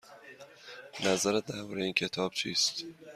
[1.03, 2.83] نظرت درباره این کتاب چیست؟